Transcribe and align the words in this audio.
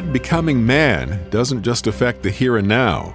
God 0.00 0.14
becoming 0.14 0.64
man 0.64 1.28
doesn't 1.28 1.62
just 1.62 1.86
affect 1.86 2.22
the 2.22 2.30
here 2.30 2.56
and 2.56 2.66
now. 2.66 3.14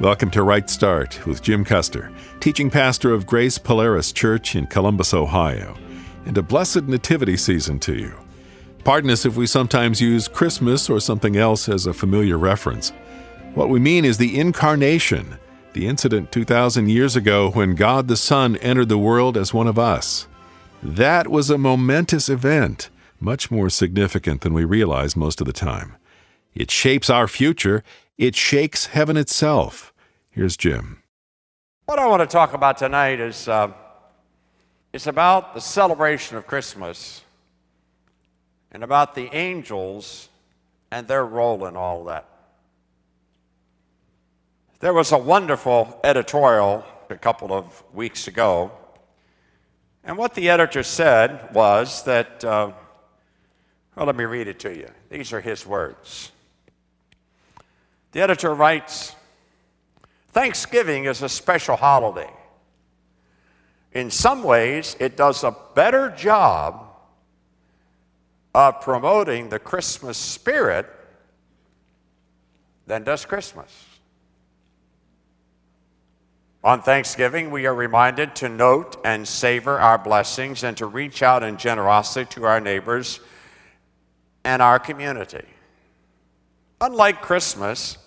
Welcome 0.00 0.30
to 0.30 0.42
Right 0.42 0.70
Start 0.70 1.26
with 1.26 1.42
Jim 1.42 1.66
Custer, 1.66 2.10
teaching 2.40 2.70
pastor 2.70 3.12
of 3.12 3.26
Grace 3.26 3.58
Polaris 3.58 4.10
Church 4.10 4.56
in 4.56 4.66
Columbus, 4.66 5.12
Ohio, 5.12 5.76
and 6.24 6.38
a 6.38 6.42
blessed 6.42 6.84
nativity 6.84 7.36
season 7.36 7.78
to 7.80 7.94
you. 7.94 8.14
Pardon 8.84 9.10
us 9.10 9.26
if 9.26 9.36
we 9.36 9.46
sometimes 9.46 10.00
use 10.00 10.26
Christmas 10.26 10.88
or 10.88 10.98
something 10.98 11.36
else 11.36 11.68
as 11.68 11.84
a 11.84 11.92
familiar 11.92 12.38
reference. 12.38 12.88
What 13.52 13.68
we 13.68 13.78
mean 13.78 14.06
is 14.06 14.16
the 14.16 14.40
incarnation, 14.40 15.36
the 15.74 15.86
incident 15.86 16.32
2,000 16.32 16.88
years 16.88 17.16
ago 17.16 17.50
when 17.50 17.74
God 17.74 18.08
the 18.08 18.16
Son 18.16 18.56
entered 18.56 18.88
the 18.88 18.96
world 18.96 19.36
as 19.36 19.52
one 19.52 19.66
of 19.68 19.78
us. 19.78 20.26
That 20.82 21.28
was 21.28 21.50
a 21.50 21.58
momentous 21.58 22.30
event, 22.30 22.88
much 23.20 23.50
more 23.50 23.68
significant 23.68 24.40
than 24.40 24.54
we 24.54 24.64
realize 24.64 25.16
most 25.16 25.42
of 25.42 25.46
the 25.46 25.52
time. 25.52 25.96
It 26.54 26.70
shapes 26.70 27.10
our 27.10 27.28
future, 27.28 27.82
it 28.16 28.36
shakes 28.36 28.86
heaven 28.86 29.16
itself. 29.16 29.92
Here's 30.30 30.56
Jim. 30.56 31.02
What 31.86 31.98
I 31.98 32.06
want 32.06 32.20
to 32.20 32.26
talk 32.26 32.54
about 32.54 32.78
tonight 32.78 33.20
is 33.20 33.48
uh, 33.48 33.72
it's 34.92 35.06
about 35.06 35.54
the 35.54 35.60
celebration 35.60 36.36
of 36.36 36.46
Christmas 36.46 37.22
and 38.70 38.82
about 38.82 39.14
the 39.14 39.34
angels 39.34 40.28
and 40.90 41.06
their 41.08 41.24
role 41.24 41.66
in 41.66 41.76
all 41.76 42.04
that. 42.04 42.28
There 44.80 44.92
was 44.92 45.12
a 45.12 45.18
wonderful 45.18 46.00
editorial 46.04 46.84
a 47.10 47.16
couple 47.16 47.52
of 47.52 47.82
weeks 47.92 48.28
ago 48.28 48.72
and 50.06 50.18
what 50.18 50.34
the 50.34 50.50
editor 50.50 50.82
said 50.82 51.54
was 51.54 52.02
that, 52.04 52.44
uh, 52.44 52.72
well, 53.96 54.06
let 54.06 54.16
me 54.16 54.24
read 54.24 54.48
it 54.48 54.58
to 54.60 54.76
you. 54.76 54.88
These 55.08 55.32
are 55.32 55.40
his 55.40 55.66
words. 55.66 56.30
The 58.14 58.20
editor 58.20 58.54
writes 58.54 59.12
Thanksgiving 60.28 61.06
is 61.06 61.20
a 61.22 61.28
special 61.28 61.74
holiday. 61.74 62.30
In 63.92 64.08
some 64.08 64.44
ways, 64.44 64.96
it 65.00 65.16
does 65.16 65.42
a 65.42 65.56
better 65.74 66.10
job 66.10 66.86
of 68.54 68.80
promoting 68.80 69.48
the 69.48 69.58
Christmas 69.58 70.16
spirit 70.16 70.86
than 72.86 73.02
does 73.02 73.24
Christmas. 73.24 73.84
On 76.62 76.82
Thanksgiving, 76.82 77.50
we 77.50 77.66
are 77.66 77.74
reminded 77.74 78.36
to 78.36 78.48
note 78.48 78.96
and 79.04 79.26
savor 79.26 79.80
our 79.80 79.98
blessings 79.98 80.62
and 80.62 80.76
to 80.76 80.86
reach 80.86 81.24
out 81.24 81.42
in 81.42 81.56
generosity 81.56 82.32
to 82.36 82.44
our 82.44 82.60
neighbors 82.60 83.18
and 84.44 84.62
our 84.62 84.78
community. 84.78 85.44
Unlike 86.80 87.20
Christmas, 87.20 87.98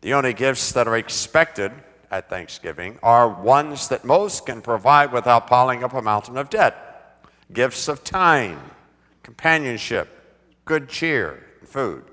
the 0.00 0.14
only 0.14 0.32
gifts 0.32 0.72
that 0.72 0.86
are 0.86 0.96
expected 0.96 1.72
at 2.10 2.30
Thanksgiving 2.30 2.98
are 3.02 3.28
ones 3.28 3.88
that 3.88 4.04
most 4.04 4.46
can 4.46 4.62
provide 4.62 5.12
without 5.12 5.46
piling 5.46 5.84
up 5.84 5.92
a 5.92 6.02
mountain 6.02 6.36
of 6.36 6.50
debt 6.50 6.84
gifts 7.52 7.88
of 7.88 8.04
time, 8.04 8.60
companionship, 9.22 10.08
good 10.66 10.86
cheer, 10.88 11.42
and 11.60 11.68
food. 11.68 12.04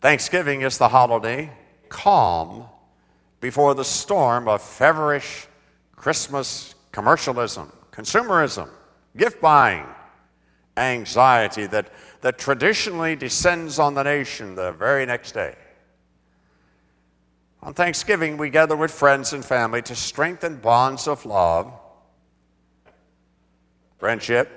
Thanksgiving 0.00 0.62
is 0.62 0.78
the 0.78 0.88
holiday 0.88 1.52
calm 1.88 2.64
before 3.40 3.74
the 3.74 3.84
storm 3.84 4.48
of 4.48 4.62
feverish 4.62 5.46
Christmas 5.94 6.74
commercialism, 6.92 7.72
consumerism, 7.92 8.68
gift 9.16 9.40
buying, 9.40 9.86
anxiety 10.76 11.66
that, 11.66 11.90
that 12.20 12.38
traditionally 12.38 13.14
descends 13.16 13.78
on 13.78 13.94
the 13.94 14.02
nation 14.02 14.54
the 14.54 14.72
very 14.72 15.06
next 15.06 15.32
day. 15.32 15.54
On 17.62 17.74
Thanksgiving, 17.74 18.36
we 18.36 18.50
gather 18.50 18.76
with 18.76 18.90
friends 18.90 19.32
and 19.32 19.44
family 19.44 19.82
to 19.82 19.94
strengthen 19.94 20.56
bonds 20.56 21.08
of 21.08 21.26
love, 21.26 21.72
friendship, 23.98 24.50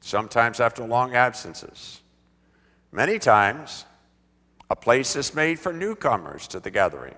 sometimes 0.00 0.60
after 0.60 0.84
long 0.84 1.14
absences. 1.14 2.02
Many 2.92 3.18
times, 3.18 3.84
a 4.70 4.76
place 4.76 5.16
is 5.16 5.34
made 5.34 5.58
for 5.58 5.72
newcomers 5.72 6.46
to 6.48 6.60
the 6.60 6.70
gathering, 6.70 7.16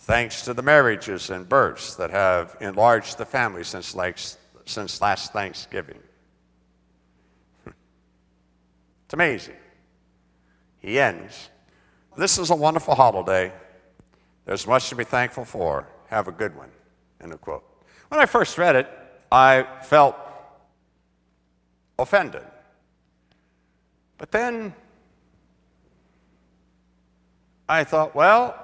thanks 0.00 0.42
to 0.42 0.54
the 0.54 0.62
marriages 0.62 1.30
and 1.30 1.48
births 1.48 1.94
that 1.96 2.10
have 2.10 2.56
enlarged 2.60 3.18
the 3.18 3.26
family 3.26 3.64
since, 3.64 3.94
last 3.94 5.32
Thanksgiving. 5.32 5.98
It's 9.08 9.14
amazing. 9.14 9.56
He 10.80 11.00
ends. 11.00 11.48
This 12.18 12.36
is 12.36 12.50
a 12.50 12.54
wonderful 12.54 12.94
holiday. 12.94 13.50
There's 14.44 14.66
much 14.66 14.90
to 14.90 14.96
be 14.96 15.04
thankful 15.04 15.46
for. 15.46 15.88
Have 16.08 16.28
a 16.28 16.30
good 16.30 16.54
one. 16.54 16.68
End 17.22 17.32
of 17.32 17.40
quote. 17.40 17.64
When 18.08 18.20
I 18.20 18.26
first 18.26 18.58
read 18.58 18.76
it, 18.76 18.86
I 19.32 19.66
felt 19.82 20.14
offended. 21.98 22.44
But 24.18 24.30
then 24.30 24.74
I 27.66 27.84
thought, 27.84 28.14
well, 28.14 28.62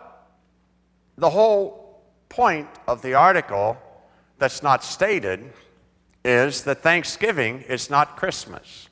the 1.16 1.31
whole 1.31 2.03
point 2.28 2.69
of 2.87 3.00
the 3.00 3.15
article 3.15 3.78
that's 4.37 4.62
not 4.62 4.84
stated 4.84 5.54
is 6.22 6.65
that 6.65 6.83
Thanksgiving 6.83 7.62
is 7.62 7.88
not 7.88 8.19
Christmas. 8.19 8.91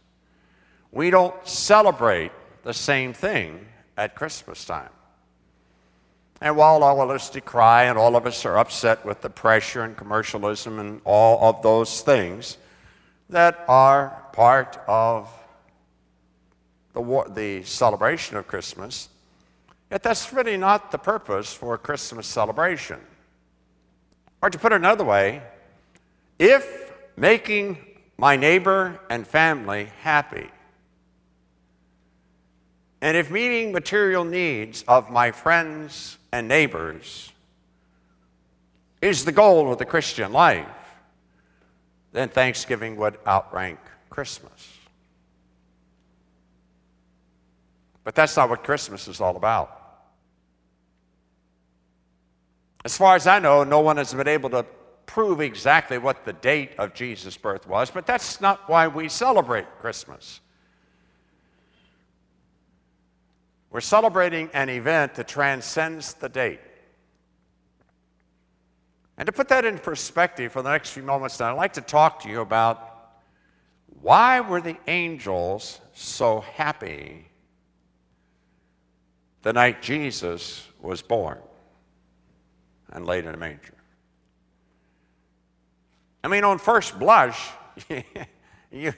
We 0.93 1.11
don't 1.11 1.35
celebrate 1.47 2.31
the 2.63 2.73
same 2.73 3.13
thing 3.13 3.67
at 3.97 4.15
Christmas 4.15 4.65
time. 4.65 4.91
And 6.41 6.57
while 6.57 6.83
all 6.83 7.01
of 7.01 7.11
us 7.11 7.31
decry 7.31 7.85
and 7.85 7.99
all 7.99 8.15
of 8.15 8.27
us 8.27 8.45
are 8.45 8.59
upset 8.59 9.05
with 9.05 9.21
the 9.21 9.31
pressure 9.31 9.83
and 9.83 9.97
commercialism 9.97 10.79
and 10.79 11.01
all 11.05 11.49
of 11.49 11.63
those 11.63 12.03
things 12.03 12.59
that 13.31 13.65
are 13.69 14.27
part 14.33 14.79
of 14.87 15.29
the, 16.93 17.25
the 17.35 17.63
celebration 17.65 18.37
of 18.37 18.47
Christmas, 18.47 19.09
Yet 19.93 20.03
that's 20.03 20.33
really 20.33 20.57
not 20.57 20.91
the 20.91 20.97
purpose 20.97 21.53
for 21.53 21.75
a 21.75 21.79
Christmas 21.79 22.27
celebration. 22.27 22.99
Or 24.41 24.49
to 24.49 24.59
put 24.59 24.73
it 24.73 24.77
another 24.77 25.05
way, 25.05 25.43
if 26.39 26.91
making 27.15 27.77
my 28.17 28.35
neighbor 28.35 28.99
and 29.11 29.27
family 29.27 29.91
happy, 30.01 30.49
and 33.03 33.17
if 33.17 33.33
meeting 33.33 33.73
material 33.73 34.25
needs 34.25 34.85
of 34.87 35.11
my 35.11 35.33
friends 35.33 36.17
and 36.31 36.47
neighbors 36.47 37.33
is 39.03 39.25
the 39.25 39.33
goal 39.33 39.73
of 39.73 39.79
the 39.79 39.85
Christian 39.85 40.33
life, 40.33 40.69
then 42.13 42.29
Thanksgiving 42.29 42.97
would 42.97 43.19
outrank 43.27 43.81
Christmas. 44.09 44.79
But 48.05 48.15
that's 48.15 48.37
not 48.37 48.49
what 48.49 48.63
Christmas 48.63 49.09
is 49.09 49.21
all 49.21 49.37
about. 49.37 49.79
As 52.85 52.97
far 52.97 53.17
as 53.17 53.27
I 53.27 53.41
know, 53.41 53.65
no 53.65 53.81
one 53.81 53.97
has 53.97 54.15
been 54.15 54.29
able 54.29 54.51
to 54.51 54.65
prove 55.07 55.41
exactly 55.41 55.99
what 55.99 56.25
the 56.25 56.35
date 56.35 56.71
of 56.79 56.95
Jesus' 56.95 57.37
birth 57.37 57.67
was, 57.67 57.91
but 57.91 58.07
that's 58.07 58.41
not 58.41 58.69
why 58.69 58.87
we 58.87 59.09
celebrate 59.09 59.67
Christmas. 59.81 60.41
We're 63.73 63.81
celebrating 63.81 64.51
an 64.53 64.69
event 64.69 65.15
that 65.15 65.27
transcends 65.27 66.15
the 66.15 66.29
date. 66.29 66.61
And 69.19 69.27
to 69.27 69.33
put 69.33 69.49
that 69.49 69.65
in 69.65 69.79
perspective 69.79 70.53
for 70.53 70.63
the 70.63 70.71
next 70.71 70.91
few 70.91 71.03
moments, 71.03 71.41
I'd 71.41 71.53
like 71.53 71.73
to 71.75 71.81
talk 71.81 72.21
to 72.23 72.29
you 72.29 72.41
about 72.41 72.89
why 74.01 74.41
were 74.41 74.61
the 74.61 74.77
angels 74.87 75.81
so 75.93 76.41
happy 76.41 77.27
the 79.43 79.53
night 79.53 79.83
Jesus 79.83 80.69
was 80.81 81.03
born? 81.03 81.39
and 82.93 83.07
laid 83.07 83.25
in 83.25 83.35
a 83.35 83.37
manger. 83.37 83.75
I 86.23 86.29
mean, 86.29 86.45
on 86.45 86.59
first 86.59 86.99
blush, 86.99 87.51
you, 88.71 88.93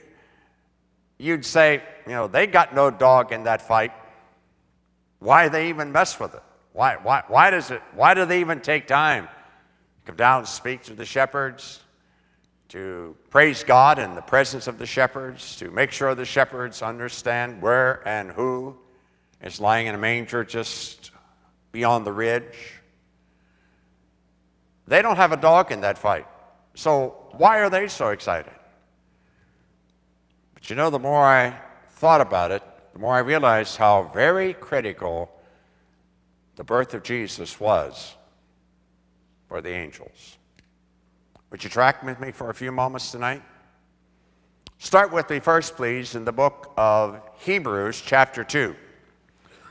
you'd 1.18 1.44
say, 1.44 1.82
you 2.06 2.12
know, 2.12 2.26
they 2.26 2.46
got 2.46 2.74
no 2.74 2.90
dog 2.90 3.32
in 3.32 3.44
that 3.44 3.62
fight. 3.62 3.92
Why 5.24 5.48
they 5.48 5.70
even 5.70 5.90
mess 5.90 6.20
with 6.20 6.34
it? 6.34 6.42
Why, 6.74 6.98
why, 7.02 7.22
why, 7.28 7.48
does 7.48 7.70
it, 7.70 7.80
why 7.94 8.12
do 8.12 8.26
they 8.26 8.40
even 8.40 8.60
take 8.60 8.86
time 8.86 9.24
to 9.24 9.30
come 10.04 10.16
down 10.16 10.40
and 10.40 10.48
speak 10.48 10.82
to 10.82 10.92
the 10.92 11.06
shepherds, 11.06 11.80
to 12.68 13.16
praise 13.30 13.64
God 13.64 13.98
in 13.98 14.16
the 14.16 14.20
presence 14.20 14.66
of 14.66 14.76
the 14.76 14.84
shepherds, 14.84 15.56
to 15.56 15.70
make 15.70 15.92
sure 15.92 16.14
the 16.14 16.26
shepherds 16.26 16.82
understand 16.82 17.62
where 17.62 18.06
and 18.06 18.32
who 18.32 18.76
is 19.40 19.60
lying 19.60 19.86
in 19.86 19.94
a 19.94 19.98
manger 19.98 20.44
just 20.44 21.10
beyond 21.72 22.04
the 22.04 22.12
ridge? 22.12 22.74
They 24.86 25.00
don't 25.00 25.16
have 25.16 25.32
a 25.32 25.38
dog 25.38 25.72
in 25.72 25.80
that 25.80 25.96
fight. 25.96 26.26
So 26.74 27.16
why 27.32 27.60
are 27.60 27.70
they 27.70 27.88
so 27.88 28.10
excited? 28.10 28.52
But 30.52 30.68
you 30.68 30.76
know, 30.76 30.90
the 30.90 30.98
more 30.98 31.24
I 31.24 31.58
thought 31.92 32.20
about 32.20 32.50
it, 32.50 32.62
the 32.94 33.00
more 33.00 33.14
I 33.14 33.18
realized 33.18 33.76
how 33.76 34.04
very 34.14 34.54
critical 34.54 35.28
the 36.54 36.62
birth 36.62 36.94
of 36.94 37.02
Jesus 37.02 37.58
was 37.58 38.14
for 39.48 39.60
the 39.60 39.70
angels. 39.70 40.38
Would 41.50 41.64
you 41.64 41.70
track 41.70 42.04
with 42.04 42.20
me 42.20 42.30
for 42.30 42.50
a 42.50 42.54
few 42.54 42.70
moments 42.70 43.10
tonight? 43.10 43.42
Start 44.78 45.12
with 45.12 45.28
me 45.28 45.40
first, 45.40 45.74
please, 45.74 46.14
in 46.14 46.24
the 46.24 46.32
book 46.32 46.72
of 46.76 47.20
Hebrews, 47.38 48.00
chapter 48.00 48.44
2. 48.44 48.76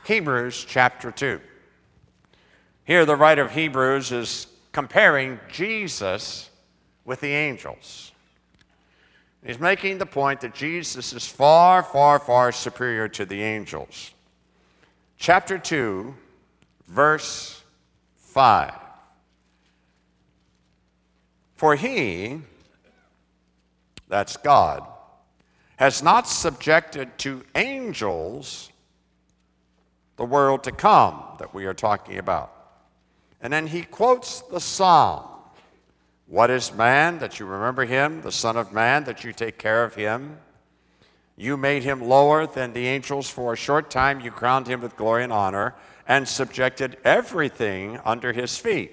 Hebrews, 0.04 0.66
chapter 0.68 1.10
2. 1.10 1.40
Here, 2.84 3.06
the 3.06 3.16
writer 3.16 3.42
of 3.42 3.52
Hebrews 3.52 4.12
is 4.12 4.48
comparing 4.72 5.40
Jesus 5.50 6.50
with 7.06 7.20
the 7.20 7.28
angels. 7.28 8.12
He's 9.44 9.60
making 9.60 9.98
the 9.98 10.06
point 10.06 10.40
that 10.40 10.54
Jesus 10.54 11.12
is 11.12 11.26
far, 11.26 11.82
far, 11.82 12.18
far 12.18 12.50
superior 12.50 13.08
to 13.08 13.26
the 13.26 13.42
angels. 13.42 14.12
Chapter 15.18 15.58
2, 15.58 16.14
verse 16.88 17.62
5. 18.16 18.72
For 21.56 21.76
he, 21.76 22.40
that's 24.08 24.38
God, 24.38 24.86
has 25.76 26.02
not 26.02 26.26
subjected 26.26 27.18
to 27.18 27.44
angels 27.54 28.70
the 30.16 30.24
world 30.24 30.64
to 30.64 30.72
come 30.72 31.22
that 31.38 31.52
we 31.52 31.66
are 31.66 31.74
talking 31.74 32.16
about. 32.16 32.50
And 33.42 33.52
then 33.52 33.66
he 33.66 33.82
quotes 33.82 34.40
the 34.40 34.60
psalm 34.60 35.33
What 36.26 36.50
is 36.50 36.72
man 36.72 37.18
that 37.18 37.38
you 37.38 37.46
remember 37.46 37.84
him, 37.84 38.22
the 38.22 38.32
Son 38.32 38.56
of 38.56 38.72
Man 38.72 39.04
that 39.04 39.24
you 39.24 39.32
take 39.32 39.58
care 39.58 39.84
of 39.84 39.94
him? 39.94 40.38
You 41.36 41.56
made 41.56 41.82
him 41.82 42.00
lower 42.00 42.46
than 42.46 42.72
the 42.72 42.86
angels 42.86 43.28
for 43.28 43.52
a 43.52 43.56
short 43.56 43.90
time. 43.90 44.20
You 44.20 44.30
crowned 44.30 44.66
him 44.66 44.80
with 44.80 44.96
glory 44.96 45.24
and 45.24 45.32
honor 45.32 45.74
and 46.06 46.28
subjected 46.28 46.96
everything 47.04 47.98
under 48.04 48.32
his 48.32 48.56
feet. 48.56 48.92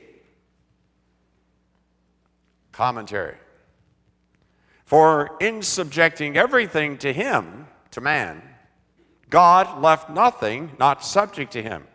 Commentary. 2.72 3.36
For 4.86 5.38
in 5.40 5.62
subjecting 5.62 6.36
everything 6.36 6.98
to 6.98 7.14
him, 7.14 7.68
to 7.92 8.02
man, 8.02 8.42
God 9.30 9.82
left 9.82 10.10
nothing 10.10 10.72
not 10.80 11.06
subject 11.06 11.54
to 11.54 11.64
him. 11.64 11.88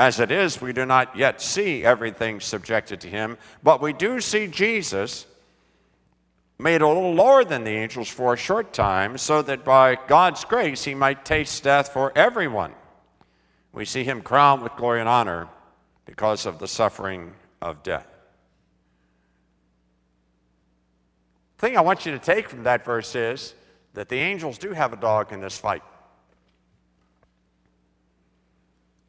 As 0.00 0.18
it 0.18 0.30
is, 0.30 0.62
we 0.62 0.72
do 0.72 0.86
not 0.86 1.14
yet 1.14 1.42
see 1.42 1.84
everything 1.84 2.40
subjected 2.40 3.02
to 3.02 3.06
him, 3.06 3.36
but 3.62 3.82
we 3.82 3.92
do 3.92 4.18
see 4.22 4.46
Jesus 4.46 5.26
made 6.58 6.80
a 6.80 6.88
little 6.88 7.12
lower 7.12 7.44
than 7.44 7.64
the 7.64 7.70
angels 7.70 8.08
for 8.08 8.32
a 8.32 8.36
short 8.38 8.72
time, 8.72 9.18
so 9.18 9.42
that 9.42 9.62
by 9.62 9.98
God's 10.08 10.42
grace 10.46 10.84
he 10.84 10.94
might 10.94 11.26
taste 11.26 11.64
death 11.64 11.92
for 11.92 12.16
everyone. 12.16 12.72
We 13.74 13.84
see 13.84 14.02
him 14.02 14.22
crowned 14.22 14.62
with 14.62 14.74
glory 14.76 15.00
and 15.00 15.08
honor 15.08 15.48
because 16.06 16.46
of 16.46 16.58
the 16.60 16.66
suffering 16.66 17.34
of 17.60 17.82
death. 17.82 18.08
The 21.58 21.66
thing 21.66 21.76
I 21.76 21.82
want 21.82 22.06
you 22.06 22.12
to 22.12 22.18
take 22.18 22.48
from 22.48 22.62
that 22.62 22.86
verse 22.86 23.14
is 23.14 23.52
that 23.92 24.08
the 24.08 24.16
angels 24.16 24.56
do 24.56 24.72
have 24.72 24.94
a 24.94 24.96
dog 24.96 25.30
in 25.30 25.42
this 25.42 25.58
fight. 25.58 25.82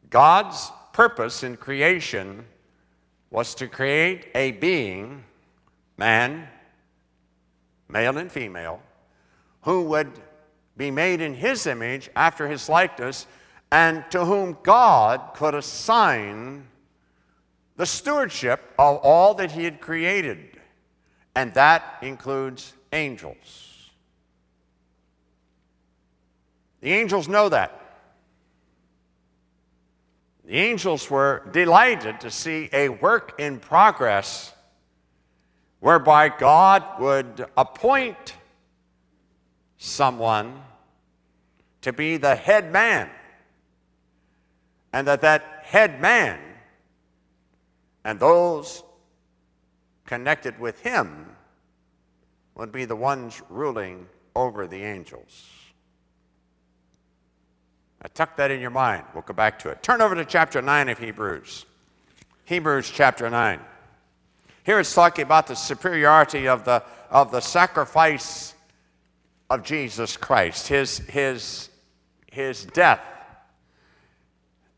God's 0.09 0.69
purpose 0.93 1.43
in 1.43 1.57
creation 1.57 2.45
was 3.29 3.55
to 3.55 3.67
create 3.67 4.27
a 4.35 4.51
being, 4.51 5.23
man, 5.97 6.47
male 7.87 8.17
and 8.17 8.31
female, 8.31 8.81
who 9.61 9.83
would 9.83 10.11
be 10.77 10.91
made 10.91 11.21
in 11.21 11.33
his 11.33 11.67
image 11.67 12.09
after 12.15 12.47
his 12.47 12.67
likeness, 12.67 13.27
and 13.71 14.03
to 14.11 14.25
whom 14.25 14.57
God 14.63 15.33
could 15.33 15.55
assign 15.55 16.67
the 17.77 17.85
stewardship 17.85 18.61
of 18.77 18.97
all 18.97 19.33
that 19.35 19.51
he 19.51 19.63
had 19.63 19.79
created, 19.79 20.59
and 21.35 21.53
that 21.53 21.97
includes 22.01 22.73
angels. 22.91 23.89
The 26.81 26.91
angels 26.91 27.27
know 27.27 27.47
that. 27.49 27.80
The 30.45 30.57
angels 30.57 31.09
were 31.09 31.47
delighted 31.51 32.19
to 32.21 32.31
see 32.31 32.69
a 32.73 32.89
work 32.89 33.39
in 33.39 33.59
progress 33.59 34.53
whereby 35.79 36.29
God 36.29 36.83
would 36.99 37.45
appoint 37.57 38.35
someone 39.77 40.61
to 41.81 41.93
be 41.93 42.17
the 42.17 42.35
head 42.35 42.71
man, 42.71 43.09
and 44.93 45.07
that 45.07 45.21
that 45.21 45.61
head 45.63 45.99
man 45.99 46.39
and 48.03 48.19
those 48.19 48.83
connected 50.05 50.59
with 50.59 50.81
him 50.81 51.35
would 52.55 52.71
be 52.71 52.85
the 52.85 52.95
ones 52.95 53.41
ruling 53.49 54.07
over 54.35 54.67
the 54.67 54.83
angels. 54.83 55.60
Now, 58.01 58.09
tuck 58.13 58.35
that 58.37 58.49
in 58.49 58.59
your 58.59 58.71
mind. 58.71 59.03
We'll 59.13 59.21
come 59.21 59.35
back 59.35 59.59
to 59.59 59.69
it. 59.69 59.83
Turn 59.83 60.01
over 60.01 60.15
to 60.15 60.25
chapter 60.25 60.61
9 60.61 60.89
of 60.89 60.97
Hebrews. 60.97 61.65
Hebrews 62.45 62.89
chapter 62.89 63.29
9. 63.29 63.59
Here 64.63 64.79
it's 64.79 64.93
talking 64.93 65.23
about 65.23 65.47
the 65.47 65.55
superiority 65.55 66.47
of 66.47 66.65
the, 66.65 66.83
of 67.09 67.31
the 67.31 67.41
sacrifice 67.41 68.53
of 69.49 69.63
Jesus 69.63 70.17
Christ, 70.17 70.67
his, 70.67 70.99
his, 70.99 71.69
his 72.31 72.65
death. 72.65 73.01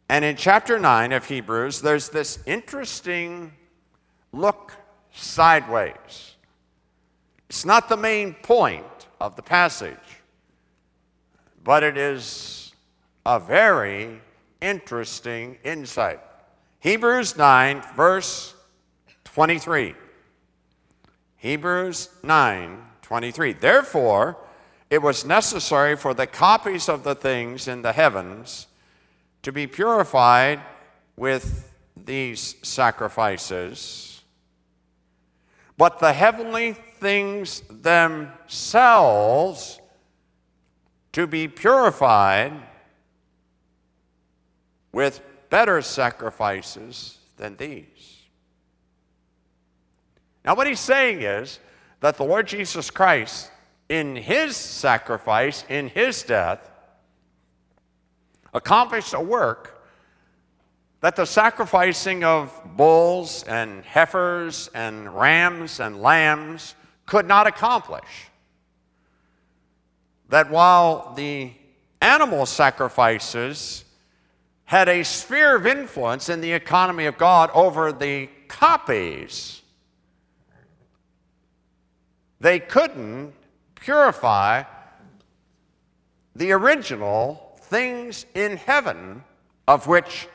And 0.10 0.26
in 0.26 0.36
chapter 0.36 0.78
9 0.78 1.12
of 1.14 1.26
Hebrews, 1.26 1.81
there's 1.81 2.10
this 2.10 2.40
interesting 2.46 3.54
look 4.31 4.74
sideways. 5.14 6.36
It's 7.50 7.66
not 7.66 7.88
the 7.88 7.97
main 7.97 8.33
point 8.33 8.86
of 9.21 9.36
the 9.36 9.42
passage, 9.42 9.97
but 11.64 11.83
it 11.83 11.97
is 11.97 12.63
a 13.25 13.39
very 13.39 14.21
interesting 14.61 15.57
insight. 15.63 16.19
Hebrews 16.80 17.37
9, 17.37 17.83
verse 17.95 18.53
23. 19.23 19.95
Hebrews 21.37 22.09
9, 22.23 22.77
23. 23.01 23.53
Therefore, 23.53 24.37
it 24.89 25.01
was 25.01 25.25
necessary 25.25 25.95
for 25.95 26.13
the 26.13 26.27
copies 26.27 26.87
of 26.89 27.03
the 27.03 27.15
things 27.15 27.68
in 27.68 27.81
the 27.81 27.94
heavens 27.94 28.68
to 29.42 29.51
be 29.51 29.68
purified 29.68 30.61
with 31.15 31.71
these 31.95 32.56
sacrifices. 32.61 34.21
But 35.77 35.99
the 35.99 36.13
heavenly 36.13 36.73
things 36.73 37.61
themselves 37.69 38.19
to 41.13 41.27
be 41.27 41.47
purified 41.47 42.53
with 44.94 45.21
better 45.50 45.81
sacrifices 45.81 47.18
than 47.38 47.57
these. 47.57 48.21
Now, 50.45 50.56
what 50.56 50.68
he's 50.68 50.80
saying 50.80 51.21
is 51.21 51.59
that 52.00 52.18
the 52.18 52.23
Lord 52.23 52.47
Jesus 52.47 52.90
Christ, 52.90 53.52
in 53.90 54.16
his 54.16 54.56
sacrifice, 54.56 55.66
in 55.68 55.88
his 55.88 56.23
death, 56.23 56.69
accomplished 58.54 59.14
a 59.14 59.19
work 59.19 59.83
that 61.02 61.16
the 61.18 61.26
sacrificing 61.26 62.23
of 62.23 62.57
bulls 62.78 63.44
and 63.44 63.83
heifers 63.83 64.69
and 64.73 65.14
rams 65.14 65.80
and 65.81 66.02
lambs 66.02 66.76
could 67.06 67.28
not 67.28 67.45
accomplish. 67.45 68.30
That 70.30 70.50
while 70.50 71.14
the 71.14 71.52
animal 72.02 72.45
sacrifices 72.45 73.82
had 74.66 74.90
a 74.90 75.04
sphere 75.04 75.56
of 75.56 75.68
influence 75.68 76.30
in 76.30 76.42
the 76.42 76.52
economy 76.52 77.06
of 77.06 77.18
God 77.18 77.50
over 77.54 77.92
the 77.92 78.30
copies. 78.48 79.62
They 82.40 82.60
couldn't 82.60 83.34
purify 83.76 84.64
the 86.36 86.52
original 86.52 87.58
things 87.62 88.26
in 88.34 88.58
heaven 88.58 89.24
of 89.68 89.88
which 89.88 90.28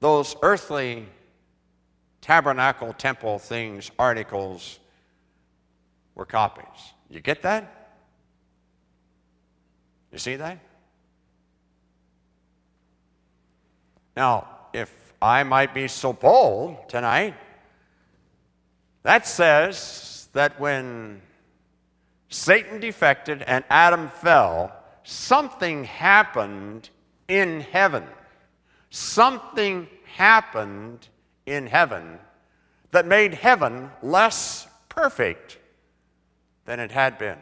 those 0.00 0.36
earthly 0.42 1.06
tabernacle, 2.20 2.92
temple 2.92 3.38
things, 3.38 3.90
articles 3.98 4.78
were 6.14 6.26
copies. 6.26 6.92
You 7.08 7.20
get 7.20 7.42
that? 7.42 7.96
You 10.12 10.18
see 10.18 10.36
that? 10.36 10.58
Now, 14.18 14.48
if 14.72 15.14
I 15.22 15.44
might 15.44 15.72
be 15.72 15.86
so 15.86 16.12
bold 16.12 16.88
tonight, 16.88 17.34
that 19.04 19.28
says 19.28 20.26
that 20.32 20.58
when 20.58 21.22
Satan 22.28 22.80
defected 22.80 23.42
and 23.42 23.62
Adam 23.70 24.08
fell, 24.08 24.72
something 25.04 25.84
happened 25.84 26.90
in 27.28 27.60
heaven. 27.60 28.02
Something 28.90 29.86
happened 30.16 31.06
in 31.46 31.68
heaven 31.68 32.18
that 32.90 33.06
made 33.06 33.34
heaven 33.34 33.88
less 34.02 34.66
perfect 34.88 35.58
than 36.64 36.80
it 36.80 36.90
had 36.90 37.18
been. 37.18 37.38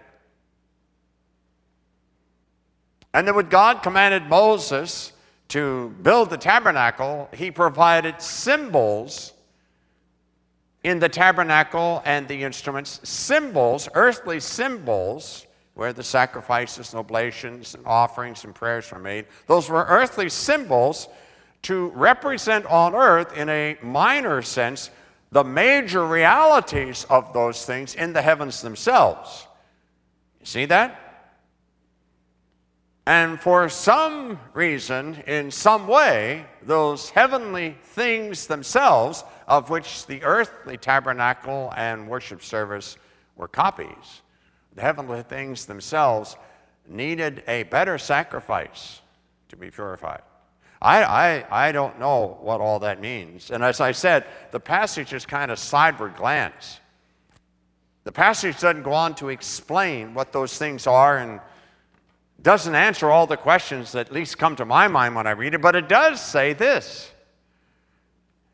And 3.15 3.27
then 3.27 3.35
when 3.35 3.49
God 3.49 3.83
commanded 3.83 4.25
Moses 4.25 5.15
to 5.49 5.95
build 6.03 6.31
the 6.31 6.37
tabernacle, 6.37 7.29
he 7.33 7.51
provided 7.51 8.21
symbols 8.21 9.33
in 10.83 10.99
the 10.99 11.09
tabernacle 11.09 12.03
and 12.05 12.29
the 12.29 12.43
instruments, 12.45 13.01
symbols, 13.09 13.89
earthly 13.95 14.41
symbols, 14.41 15.47
where 15.75 15.93
the 15.93 16.03
sacrifices 16.03 16.93
and 16.93 17.01
oblations 17.01 17.75
and 17.75 17.87
offerings 17.87 18.45
and 18.45 18.55
prayers 18.55 18.91
were 18.91 18.99
made. 18.99 19.27
Those 19.47 19.69
were 19.69 19.85
earthly 19.89 20.29
symbols 20.29 21.09
to 21.63 21.89
represent 21.89 22.65
on 22.67 22.95
earth, 22.95 23.37
in 23.37 23.49
a 23.49 23.77
minor 23.83 24.43
sense, 24.43 24.91
the 25.33 25.45
major 25.45 26.07
realities 26.07 27.05
of 27.11 27.33
those 27.33 27.67
things 27.67 27.95
in 27.95 28.13
the 28.13 28.23
heavens 28.23 28.63
themselves. 28.63 29.47
You 30.41 30.47
see 30.47 30.65
that? 30.67 31.06
And 33.07 33.41
for 33.41 33.69
some 33.69 34.41
reason, 34.53 35.23
in 35.29 35.53
some 35.53 35.87
way, 35.87 36.45
those 36.63 37.11
heavenly 37.11 37.77
things 37.83 38.49
themselves, 38.49 39.23
of 39.47 39.71
which 39.71 40.07
the 40.07 40.25
earthly 40.25 40.77
tabernacle 40.77 41.73
and 41.77 42.09
worship 42.09 42.43
service 42.43 42.97
were 43.37 43.47
copies, 43.47 44.23
the 44.75 44.83
heavenly 44.83 45.23
things 45.23 45.67
themselves 45.67 46.37
needed 46.89 47.45
a 47.47 47.63
better 47.65 47.97
sacrifice 47.97 49.01
to 49.51 49.57
be 49.57 49.71
purified. 49.71 50.23
I, 50.83 51.05
I, 51.05 51.69
I 51.69 51.73
don't 51.73 52.01
know 52.01 52.39
what 52.41 52.61
all 52.61 52.81
that 52.81 53.01
means. 53.01 53.53
And 53.53 53.63
as 53.63 53.81
I 53.81 53.93
said, 53.93 54.27
the 54.51 54.61
passage 54.61 55.13
is 55.13 55.25
kind 55.25 55.53
of 55.53 55.59
sideward 55.61 56.17
glance. 56.17 56.81
The 58.03 58.13
passage 58.13 58.61
doesn't 58.61 58.83
go 58.83 58.93
on 58.93 59.15
to 59.17 59.29
explain 59.29 60.13
what 60.13 60.33
those 60.33 60.59
things 60.59 60.87
are 60.87 61.19
and 61.19 61.41
doesn't 62.43 62.75
answer 62.75 63.11
all 63.11 63.27
the 63.27 63.37
questions 63.37 63.93
that 63.93 64.09
at 64.09 64.13
least 64.13 64.39
come 64.39 64.57
to 64.57 64.65
my 64.65 64.89
mind 64.89 65.15
when 65.15 65.27
I 65.27 65.33
read 65.33 65.55
it, 65.55 65.63
but 65.63 65.75
it 65.75 65.89
does 65.89 66.21
say 66.21 66.53
this. 66.53 67.11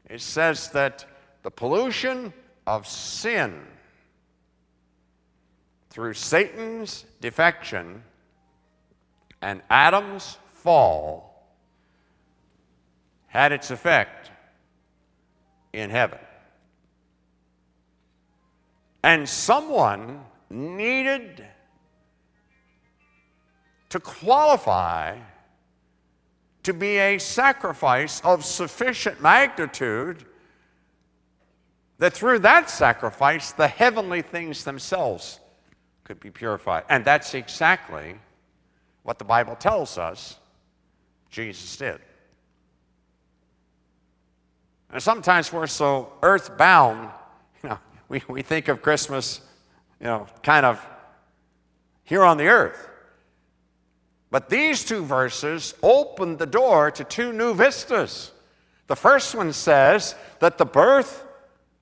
It 0.09 0.21
says 0.21 0.71
that 0.71 1.05
the 1.43 1.51
pollution 1.51 2.33
of 2.67 2.87
sin 2.87 3.61
through 5.91 6.15
Satan's 6.15 7.05
defection 7.21 8.03
and 9.43 9.61
Adam's 9.69 10.39
fall 10.53 11.45
had 13.27 13.53
its 13.53 13.71
effect 13.71 14.31
in 15.73 15.91
heaven. 15.91 16.19
And 19.03 19.29
someone 19.29 20.25
needed 20.49 21.45
to 23.93 24.01
qualify 24.01 25.19
to 26.63 26.73
be 26.73 26.97
a 26.97 27.19
sacrifice 27.19 28.23
of 28.25 28.43
sufficient 28.43 29.21
magnitude 29.21 30.25
that 31.99 32.15
through 32.15 32.39
that 32.39 32.71
sacrifice, 32.71 33.53
the 33.53 33.69
heavenly 33.69 34.23
things 34.23 34.65
themselves 34.65 35.41
could 36.05 36.19
be 36.21 36.31
purified. 36.31 36.85
And 36.89 37.05
that's 37.05 37.35
exactly 37.35 38.15
what 39.03 39.19
the 39.19 39.27
Bible 39.27 39.57
tells 39.57 39.99
us 39.99 40.39
Jesus 41.29 41.77
did. 41.77 42.01
And 44.91 45.03
sometimes 45.03 45.53
we're 45.53 45.67
so 45.67 46.15
earthbound, 46.23 47.11
you 47.63 47.69
know, 47.69 47.79
we, 48.09 48.23
we 48.27 48.41
think 48.41 48.69
of 48.69 48.81
Christmas, 48.81 49.43
you 50.01 50.07
know, 50.07 50.27
kind 50.43 50.65
of 50.65 50.83
here 52.05 52.25
on 52.25 52.39
the 52.39 52.47
earth. 52.47 52.89
But 54.33 54.49
these 54.49 54.83
two 54.83 55.05
verses 55.05 55.75
open 55.83 56.39
the 56.39 56.47
door 56.47 56.91
to 56.93 57.05
two 57.05 57.35
new 57.35 57.53
vistas. 57.53 58.33
The 58.87 58.97
first 58.97 59.35
one 59.35 59.53
says 59.53 60.15
that 60.41 60.57
the 60.57 60.65
birth 60.65 61.23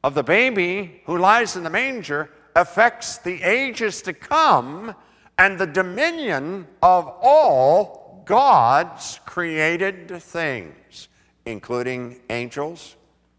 of 0.03 0.15
the 0.15 0.25
baby 0.25 1.01
who 1.07 1.17
lies 1.17 1.55
in 1.55 1.63
the 1.63 1.71
manger 1.71 2.29
affects 2.57 3.19
the 3.19 3.41
ages 3.45 4.03
to 4.03 4.13
come 4.13 4.97
and 5.39 5.59
the 5.61 5.67
dominion 5.67 6.67
of 6.83 7.07
all 7.23 8.25
God's 8.27 9.21
created 9.27 10.09
things, 10.21 11.07
including 11.47 12.21
angels, 12.31 12.97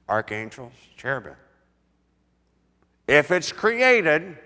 archangels, 0.08 0.72
cherubim. 0.96 1.36
If 3.10 3.30
it's 3.30 3.52
created, 3.52 4.38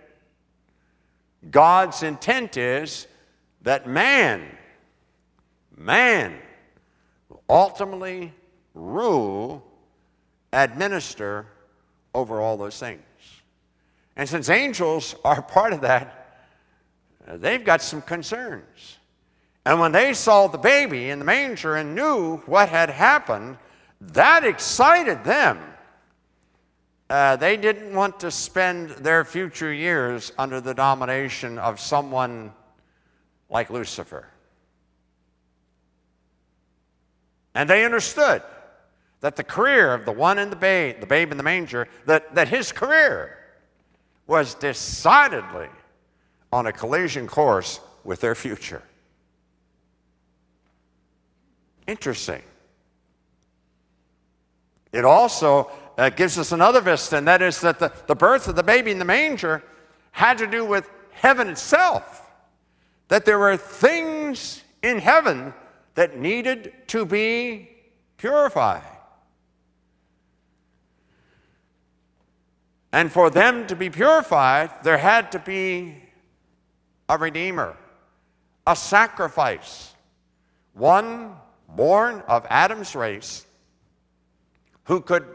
God's 1.52 2.02
intent 2.02 2.58
is 2.58 3.06
that 3.66 3.88
man, 3.88 4.44
man 5.76 6.38
will 7.28 7.44
ultimately 7.50 8.32
rule, 8.76 9.66
administer 10.54 11.48
over 12.14 12.40
all 12.40 12.58
those 12.58 12.80
things. 12.80 13.02
And 14.16 14.30
since 14.30 14.50
angels 14.50 15.16
are 15.26 15.42
part 15.42 15.74
of 15.74 15.82
that, 15.82 16.48
they've 17.28 17.64
got 17.64 17.82
some 17.82 18.02
concerns. 18.02 18.98
And 19.66 19.80
when 19.80 19.92
they 19.92 20.14
saw 20.14 20.48
the 20.48 20.60
baby 20.60 21.10
in 21.10 21.18
the 21.18 21.26
manger 21.26 21.76
and 21.76 21.96
knew 21.96 22.38
what 22.46 22.70
had 22.70 22.92
happened, 22.92 23.58
that 24.00 24.44
excited 24.44 25.24
them. 25.24 25.60
Uh, 27.10 27.36
they 27.36 27.58
didn't 27.58 27.96
want 27.96 28.20
to 28.20 28.30
spend 28.30 28.92
their 28.92 29.26
future 29.26 29.74
years 29.74 30.32
under 30.38 30.62
the 30.62 30.74
domination 30.74 31.58
of 31.58 31.80
someone 31.80 32.52
like 33.50 33.70
Lucifer. 33.70 34.28
And 37.54 37.70
they 37.70 37.86
understood 37.86 38.42
that 39.22 39.36
the 39.36 39.44
career 39.44 39.94
of 39.94 40.06
the 40.06 40.12
one 40.12 40.38
in 40.38 40.50
the 40.50 40.56
babe, 40.56 41.00
the 41.00 41.08
babe 41.08 41.32
in 41.32 41.38
the 41.38 41.44
manger, 41.44 41.88
that, 42.06 42.36
that 42.36 42.50
his 42.50 42.72
career 42.72 43.38
was 44.28 44.56
decidedly 44.56 45.70
on 46.52 46.68
a 46.68 46.72
collision 46.72 47.28
course 47.28 47.80
with 48.04 48.20
their 48.20 48.36
future. 48.36 48.84
Interesting. 51.88 52.42
It 54.92 55.06
also 55.06 55.72
uh, 55.98 56.10
gives 56.10 56.38
us 56.38 56.52
another 56.52 56.82
vista, 56.82 57.18
and 57.18 57.28
that 57.28 57.42
is 57.42 57.62
that 57.62 57.80
the, 57.80 57.92
the 58.08 58.16
birth 58.16 58.48
of 58.48 58.56
the 58.56 58.64
baby 58.64 58.92
in 58.92 59.00
the 59.00 59.06
manger 59.06 59.64
had 60.12 60.38
to 60.38 60.48
do 60.48 60.66
with 60.66 60.90
heaven 61.12 61.50
itself 61.50 62.25
that 63.08 63.26
there 63.26 63.40
were 63.40 63.58
things 63.58 64.64
in 64.82 65.00
heaven 65.00 65.54
that 65.96 66.18
needed 66.18 66.74
to 66.88 67.06
be 67.06 67.70
purified. 68.18 68.84
And 72.92 73.12
for 73.12 73.30
them 73.30 73.68
to 73.68 73.76
be 73.76 73.90
purified, 73.90 74.72
there 74.84 74.98
had 74.98 75.32
to 75.34 75.40
be 75.40 75.96
a 77.10 77.18
redeemer, 77.18 77.76
a 78.66 78.76
sacrifice, 78.76 79.94
one 80.74 81.34
born 81.68 82.24
of 82.28 82.46
Adam's 82.50 82.96
race 82.96 83.46
who 84.86 85.02
could 85.02 85.26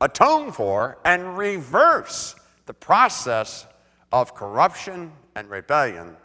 atone 0.00 0.50
for 0.52 0.98
and 1.04 1.38
reverse 1.38 2.34
the 2.66 2.74
process 2.74 3.66
of 4.12 4.34
corruption 4.34 5.12
and 5.34 5.48
rebellion 5.48 6.16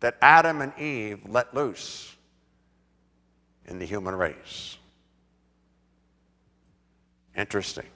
that 0.00 0.16
Adam 0.20 0.60
and 0.60 0.76
Eve 0.78 1.20
let 1.26 1.54
loose 1.54 2.14
in 3.66 3.78
the 3.78 3.84
human 3.84 4.14
race. 4.14 4.76
Interesting. 7.36 7.86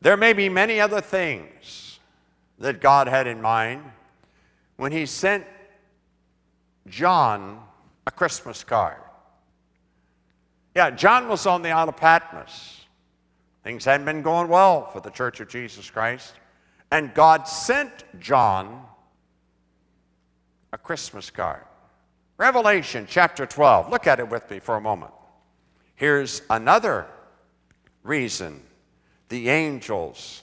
There 0.00 0.16
may 0.16 0.32
be 0.32 0.48
many 0.48 0.80
other 0.80 1.00
things 1.00 1.98
that 2.58 2.80
God 2.80 3.08
had 3.08 3.26
in 3.26 3.40
mind 3.40 3.82
when 4.76 4.92
He 4.92 5.06
sent 5.06 5.46
John 6.86 7.60
a 8.06 8.10
Christmas 8.10 8.64
card. 8.64 8.98
Yeah, 10.74 10.90
John 10.90 11.28
was 11.28 11.46
on 11.46 11.62
the 11.62 11.70
Isle 11.70 11.88
of 11.88 11.96
Patmos. 11.96 12.80
Things 13.62 13.84
hadn't 13.84 14.04
been 14.04 14.22
going 14.22 14.48
well 14.48 14.86
for 14.90 15.00
the 15.00 15.10
Church 15.10 15.40
of 15.40 15.48
Jesus 15.48 15.88
Christ. 15.88 16.34
And 16.90 17.14
God 17.14 17.48
sent 17.48 18.04
John 18.20 18.84
a 20.74 20.78
Christmas 20.78 21.30
card. 21.30 21.62
Revelation 22.36 23.06
chapter 23.08 23.46
12. 23.46 23.90
Look 23.90 24.08
at 24.08 24.18
it 24.18 24.28
with 24.28 24.50
me 24.50 24.58
for 24.58 24.74
a 24.74 24.80
moment. 24.80 25.12
Here's 25.94 26.42
another 26.50 27.06
reason 28.02 28.60
the 29.28 29.50
angels 29.50 30.42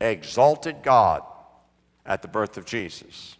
exalted 0.00 0.76
God 0.82 1.22
at 2.06 2.22
the 2.22 2.28
birth 2.28 2.56
of 2.56 2.64
Jesus. 2.64 3.36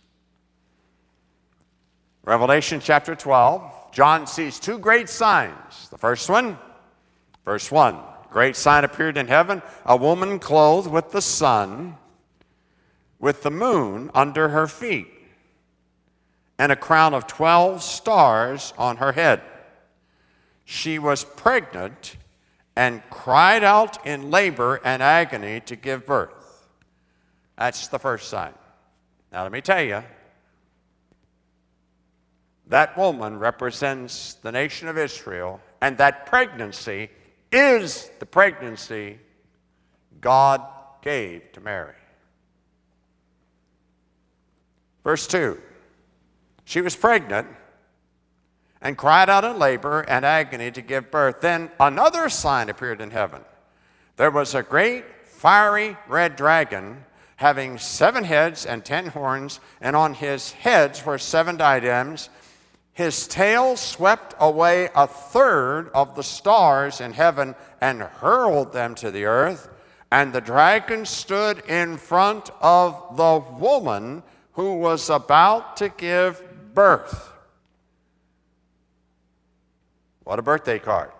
Revelation 2.22 2.80
chapter 2.80 3.14
12, 3.14 3.92
John 3.92 4.26
sees 4.26 4.60
two 4.60 4.78
great 4.78 5.08
signs. 5.08 5.88
The 5.88 5.96
first 5.96 6.28
one, 6.28 6.58
verse 7.46 7.70
1 7.72 7.96
Great 8.28 8.56
sign 8.56 8.84
appeared 8.84 9.16
in 9.16 9.28
heaven 9.28 9.62
a 9.86 9.96
woman 9.96 10.38
clothed 10.38 10.90
with 10.90 11.12
the 11.12 11.22
sun, 11.22 11.96
with 13.18 13.42
the 13.42 13.50
moon 13.50 14.10
under 14.12 14.50
her 14.50 14.66
feet, 14.66 15.15
and 16.58 16.72
a 16.72 16.76
crown 16.76 17.14
of 17.14 17.26
12 17.26 17.82
stars 17.82 18.72
on 18.78 18.98
her 18.98 19.12
head. 19.12 19.42
She 20.64 20.98
was 20.98 21.24
pregnant 21.24 22.16
and 22.74 23.02
cried 23.10 23.64
out 23.64 24.04
in 24.06 24.30
labor 24.30 24.80
and 24.84 25.02
agony 25.02 25.60
to 25.60 25.76
give 25.76 26.06
birth. 26.06 26.66
That's 27.56 27.88
the 27.88 27.98
first 27.98 28.28
sign. 28.28 28.52
Now, 29.32 29.42
let 29.42 29.52
me 29.52 29.60
tell 29.60 29.82
you, 29.82 30.02
that 32.68 32.98
woman 32.98 33.38
represents 33.38 34.34
the 34.34 34.52
nation 34.52 34.88
of 34.88 34.98
Israel, 34.98 35.60
and 35.80 35.96
that 35.98 36.26
pregnancy 36.26 37.10
is 37.52 38.10
the 38.18 38.26
pregnancy 38.26 39.18
God 40.20 40.62
gave 41.00 41.52
to 41.52 41.60
Mary. 41.60 41.94
Verse 45.04 45.26
2 45.28 45.60
She 46.66 46.80
was 46.80 46.96
pregnant 46.96 47.46
and 48.82 48.98
cried 48.98 49.30
out 49.30 49.44
in 49.44 49.56
labor 49.56 50.00
and 50.00 50.24
agony 50.24 50.72
to 50.72 50.82
give 50.82 51.12
birth. 51.12 51.40
Then 51.40 51.70
another 51.78 52.28
sign 52.28 52.68
appeared 52.68 53.00
in 53.00 53.12
heaven. 53.12 53.42
There 54.16 54.32
was 54.32 54.54
a 54.54 54.64
great 54.64 55.04
fiery 55.24 55.96
red 56.08 56.34
dragon 56.34 57.04
having 57.36 57.78
seven 57.78 58.24
heads 58.24 58.66
and 58.66 58.84
ten 58.84 59.06
horns, 59.06 59.60
and 59.80 59.94
on 59.94 60.14
his 60.14 60.52
heads 60.52 61.06
were 61.06 61.18
seven 61.18 61.56
diadems. 61.56 62.30
His 62.92 63.28
tail 63.28 63.76
swept 63.76 64.34
away 64.40 64.88
a 64.94 65.06
third 65.06 65.90
of 65.94 66.16
the 66.16 66.22
stars 66.24 67.00
in 67.00 67.12
heaven 67.12 67.54
and 67.80 68.02
hurled 68.02 68.72
them 68.72 68.96
to 68.96 69.12
the 69.12 69.26
earth. 69.26 69.68
And 70.10 70.32
the 70.32 70.40
dragon 70.40 71.04
stood 71.04 71.62
in 71.68 71.96
front 71.96 72.50
of 72.60 73.16
the 73.16 73.44
woman 73.56 74.24
who 74.52 74.76
was 74.76 75.10
about 75.10 75.76
to 75.76 75.90
give 75.90 76.42
birth. 76.76 77.32
What 80.22 80.38
a 80.38 80.42
birthday 80.42 80.78
card. 80.78 81.10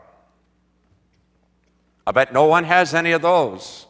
I 2.06 2.12
bet 2.12 2.32
no 2.32 2.44
one 2.44 2.62
has 2.64 2.94
any 2.94 3.12
of 3.12 3.22
those. 3.22 3.86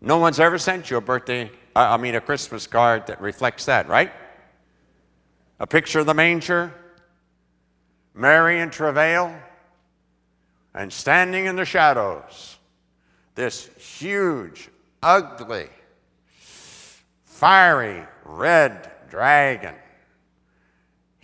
No 0.00 0.18
one's 0.18 0.40
ever 0.40 0.58
sent 0.58 0.90
you 0.90 0.96
a 0.96 1.00
birthday, 1.00 1.50
I 1.74 1.96
mean, 1.96 2.14
a 2.14 2.20
Christmas 2.20 2.66
card 2.66 3.06
that 3.06 3.20
reflects 3.20 3.64
that, 3.66 3.88
right? 3.88 4.12
A 5.60 5.66
picture 5.66 6.00
of 6.00 6.06
the 6.06 6.14
manger, 6.14 6.74
Mary 8.14 8.60
in 8.60 8.70
travail, 8.70 9.34
and 10.74 10.92
standing 10.92 11.46
in 11.46 11.56
the 11.56 11.64
shadows, 11.64 12.58
this 13.34 13.68
huge, 13.76 14.68
ugly, 15.02 15.68
fiery 17.24 18.04
red 18.24 18.90
dragon. 19.10 19.74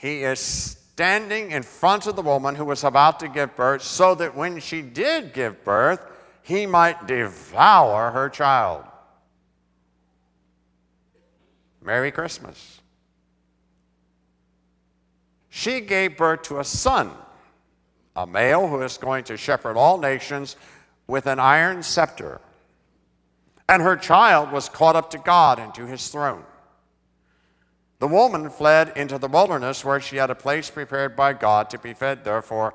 He 0.04 0.22
is 0.22 0.38
standing 0.38 1.50
in 1.50 1.62
front 1.62 2.06
of 2.06 2.14
the 2.14 2.20
woman 2.20 2.56
who 2.56 2.66
was 2.66 2.84
about 2.84 3.20
to 3.20 3.28
give 3.28 3.56
birth 3.56 3.80
so 3.80 4.14
that 4.16 4.36
when 4.36 4.60
she 4.60 4.82
did 4.82 5.32
give 5.32 5.64
birth, 5.64 6.04
he 6.42 6.66
might 6.66 7.06
devour 7.06 8.10
her 8.10 8.28
child. 8.28 8.84
Merry 11.82 12.10
Christmas. 12.10 12.82
She 15.48 15.80
gave 15.80 16.18
birth 16.18 16.42
to 16.42 16.58
a 16.58 16.64
son, 16.64 17.10
a 18.14 18.26
male 18.26 18.68
who 18.68 18.82
is 18.82 18.98
going 18.98 19.24
to 19.24 19.38
shepherd 19.38 19.78
all 19.78 19.96
nations 19.96 20.56
with 21.06 21.26
an 21.26 21.38
iron 21.38 21.82
scepter. 21.82 22.42
And 23.70 23.80
her 23.80 23.96
child 23.96 24.52
was 24.52 24.68
caught 24.68 24.96
up 24.96 25.08
to 25.12 25.18
God 25.18 25.58
and 25.58 25.74
to 25.76 25.86
his 25.86 26.08
throne. 26.08 26.44
The 28.04 28.08
woman 28.08 28.50
fled 28.50 28.92
into 28.96 29.16
the 29.16 29.28
wilderness 29.28 29.82
where 29.82 29.98
she 29.98 30.16
had 30.16 30.28
a 30.28 30.34
place 30.34 30.68
prepared 30.68 31.16
by 31.16 31.32
God 31.32 31.70
to 31.70 31.78
be 31.78 31.94
fed 31.94 32.22
there 32.22 32.42
for 32.42 32.74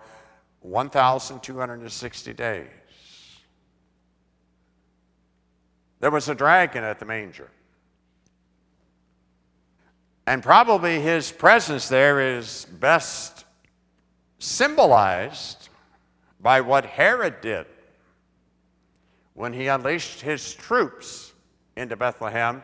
1,260 0.61 2.33
days. 2.33 2.67
There 5.99 6.09
was 6.09 6.29
a 6.29 6.33
dragon 6.33 6.83
at 6.83 6.97
the 6.97 7.05
manger. 7.05 7.51
And 10.25 10.41
probably 10.41 10.99
his 10.99 11.31
presence 11.31 11.87
there 11.87 12.19
is 12.19 12.65
best 12.79 13.45
symbolized 14.39 15.69
by 16.41 16.61
what 16.61 16.85
Herod 16.87 17.39
did 17.41 17.67
when 19.35 19.53
he 19.53 19.67
unleashed 19.67 20.21
his 20.21 20.55
troops 20.55 21.33
into 21.75 21.95
Bethlehem 21.95 22.63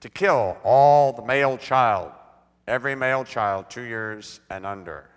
to 0.00 0.08
kill 0.08 0.56
all 0.64 1.12
the 1.12 1.24
male 1.24 1.58
child, 1.58 2.12
every 2.66 2.94
male 2.94 3.24
child 3.24 3.66
two 3.68 3.82
years 3.82 4.40
and 4.50 4.66
under. 4.66 5.08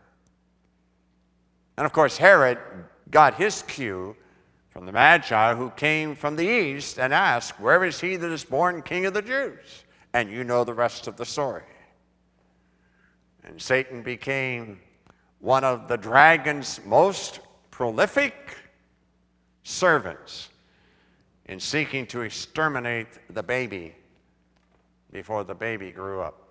And 1.78 1.86
of 1.86 1.94
course, 1.94 2.18
Herod 2.18 2.60
got 3.10 3.36
his 3.36 3.64
cue 3.64 4.16
from 4.70 4.86
the 4.86 4.92
Magi 4.92 5.56
who 5.56 5.70
came 5.72 6.16
from 6.16 6.36
the 6.36 6.48
east 6.48 7.00
and 7.00 7.14
asked, 7.14 7.60
Where 7.60 7.84
is 7.84 8.00
he 8.00 8.16
that 8.16 8.32
is 8.32 8.44
born 8.44 8.82
king 8.82 9.06
of 9.06 9.14
the 9.14 9.22
Jews? 9.22 9.84
And 10.14 10.30
you 10.30 10.44
know 10.44 10.64
the 10.64 10.74
rest 10.74 11.08
of 11.08 11.18
the 11.18 11.26
story. 11.26 11.64
And 13.44 13.62
Satan 13.62 14.04
became 14.04 14.80
one 15.40 15.64
of 15.64 15.88
the 15.88 15.98
dragon's 15.98 16.80
most 16.86 17.40
prolific 17.72 18.58
servants 19.64 20.50
in 21.46 21.60
seeking 21.60 22.06
to 22.08 22.22
exterminate 22.22 23.08
the 23.30 23.44
baby 23.44 23.96
before 25.14 25.44
the 25.44 25.54
baby 25.54 25.92
grew 25.92 26.20
up. 26.22 26.42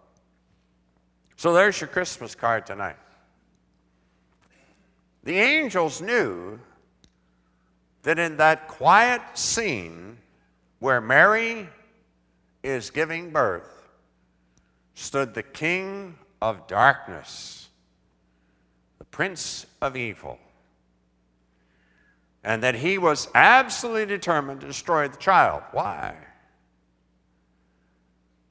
So 1.37 1.53
there's 1.53 1.81
your 1.81 1.88
Christmas 1.88 2.37
card 2.37 2.64
tonight. 2.64 2.96
The 5.25 5.38
angels 5.38 6.01
knew 6.01 6.61
that 8.05 8.18
in 8.18 8.37
that 8.37 8.68
quiet 8.68 9.20
scene 9.35 10.18
where 10.79 11.01
Mary 11.01 11.68
is 12.62 12.90
giving 12.90 13.31
birth 13.31 13.88
stood 14.94 15.35
the 15.35 15.42
king 15.42 16.16
of 16.40 16.66
darkness, 16.68 17.68
the 18.98 19.05
prince 19.05 19.66
of 19.81 19.96
evil, 19.96 20.38
and 22.44 22.62
that 22.62 22.77
he 22.77 22.98
was 22.98 23.29
absolutely 23.35 24.07
determined 24.07 24.61
to 24.61 24.66
destroy 24.66 25.09
the 25.09 25.16
child. 25.16 25.62
Why? 25.72 26.14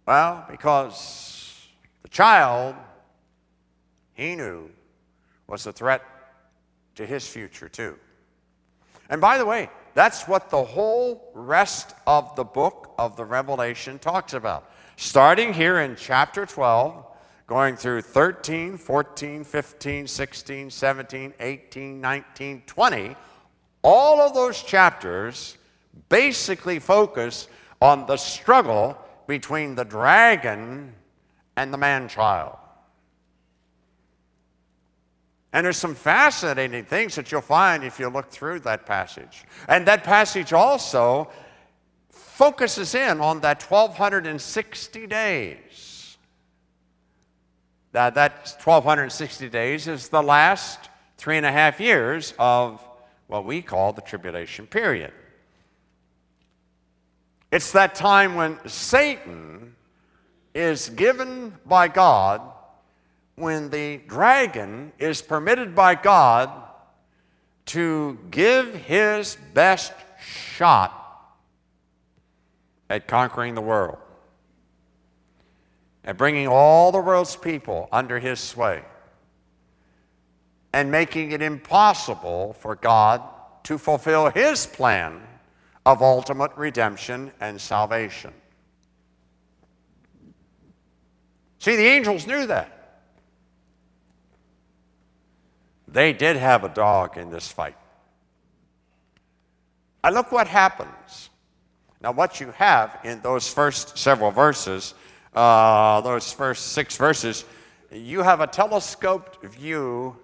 Well, 0.05 0.45
because 0.49 1.67
the 2.01 2.09
child, 2.09 2.75
he 4.13 4.35
knew, 4.35 4.69
was 5.47 5.65
a 5.67 5.71
threat 5.71 6.03
to 6.95 7.05
his 7.05 7.27
future, 7.27 7.69
too. 7.69 7.97
And 9.09 9.21
by 9.21 9.37
the 9.37 9.45
way, 9.45 9.69
that's 9.93 10.27
what 10.27 10.49
the 10.49 10.63
whole 10.63 11.31
rest 11.33 11.93
of 12.07 12.35
the 12.35 12.43
book 12.43 12.93
of 12.97 13.15
the 13.15 13.25
Revelation 13.25 13.99
talks 13.99 14.33
about. 14.33 14.71
Starting 14.95 15.53
here 15.53 15.79
in 15.79 15.95
chapter 15.95 16.45
12, 16.45 17.05
going 17.47 17.75
through 17.75 18.01
13, 18.01 18.77
14, 18.77 19.43
15, 19.43 20.07
16, 20.07 20.69
17, 20.69 21.33
18, 21.39 22.01
19, 22.01 22.63
20, 22.65 23.15
all 23.81 24.21
of 24.21 24.33
those 24.33 24.63
chapters 24.63 25.57
basically 26.07 26.79
focus 26.79 27.47
on 27.81 28.05
the 28.05 28.15
struggle 28.15 28.97
between 29.31 29.75
the 29.75 29.85
dragon 29.85 30.93
and 31.55 31.73
the 31.73 31.77
man 31.77 32.09
child. 32.09 32.57
And 35.53 35.65
there's 35.65 35.77
some 35.77 35.95
fascinating 35.95 36.83
things 36.83 37.15
that 37.15 37.31
you'll 37.31 37.39
find 37.39 37.81
if 37.85 37.97
you 37.97 38.09
look 38.09 38.29
through 38.29 38.59
that 38.61 38.85
passage. 38.85 39.45
And 39.69 39.87
that 39.87 40.03
passage 40.03 40.51
also 40.51 41.29
focuses 42.09 42.93
in 42.93 43.21
on 43.21 43.39
that 43.39 43.63
1260 43.63 45.07
days. 45.07 46.17
Now, 47.93 48.09
that 48.09 48.57
1260 48.61 49.47
days 49.47 49.87
is 49.87 50.09
the 50.09 50.21
last 50.21 50.89
three 51.17 51.37
and 51.37 51.45
a 51.45 51.51
half 51.53 51.79
years 51.79 52.33
of 52.37 52.85
what 53.27 53.45
we 53.45 53.61
call 53.61 53.93
the 53.93 54.01
tribulation 54.01 54.67
period. 54.67 55.13
It's 57.51 57.73
that 57.73 57.95
time 57.95 58.35
when 58.35 58.57
Satan 58.67 59.75
is 60.55 60.89
given 60.89 61.53
by 61.65 61.89
God, 61.89 62.41
when 63.35 63.69
the 63.69 63.97
dragon 64.07 64.93
is 64.99 65.21
permitted 65.21 65.75
by 65.75 65.95
God 65.95 66.49
to 67.67 68.17
give 68.31 68.73
his 68.73 69.37
best 69.53 69.93
shot 70.21 70.97
at 72.89 73.07
conquering 73.07 73.55
the 73.55 73.61
world. 73.61 73.97
and 76.03 76.17
bringing 76.17 76.47
all 76.47 76.91
the 76.91 76.99
world's 76.99 77.35
people 77.35 77.87
under 77.91 78.17
his 78.17 78.39
sway 78.39 78.83
and 80.73 80.89
making 80.89 81.31
it 81.31 81.43
impossible 81.43 82.53
for 82.53 82.75
God 82.75 83.21
to 83.63 83.77
fulfill 83.77 84.31
his 84.31 84.65
plan 84.65 85.21
of 85.85 86.01
ultimate 86.01 86.51
redemption 86.55 87.31
and 87.39 87.59
salvation. 87.59 88.33
See, 91.59 91.75
the 91.75 91.85
angels 91.85 92.25
knew 92.25 92.45
that. 92.47 92.77
They 95.87 96.13
did 96.13 96.37
have 96.37 96.63
a 96.63 96.69
dog 96.69 97.17
in 97.17 97.29
this 97.29 97.51
fight. 97.51 97.75
And 100.03 100.15
look 100.15 100.31
what 100.31 100.47
happens. 100.47 101.29
Now, 102.01 102.11
what 102.11 102.39
you 102.39 102.51
have 102.51 102.97
in 103.03 103.21
those 103.21 103.47
first 103.47 103.97
several 103.97 104.31
verses, 104.31 104.95
uh, 105.35 106.01
those 106.01 106.33
first 106.33 106.71
six 106.71 106.97
verses, 106.97 107.45
you 107.91 108.23
have 108.23 108.39
a 108.39 108.47
telescoped 108.47 109.43
view 109.45 110.15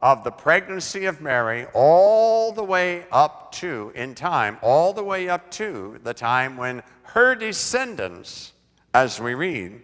of 0.00 0.22
the 0.22 0.30
pregnancy 0.30 1.06
of 1.06 1.20
Mary 1.20 1.66
all 1.74 2.52
the 2.52 2.62
way 2.62 3.04
up 3.10 3.50
to, 3.52 3.92
in 3.94 4.14
time, 4.14 4.58
all 4.62 4.92
the 4.92 5.02
way 5.02 5.28
up 5.28 5.50
to 5.50 5.98
the 6.04 6.14
time 6.14 6.56
when 6.56 6.82
her 7.02 7.34
descendants, 7.34 8.52
as 8.94 9.20
we 9.20 9.34
read, 9.34 9.80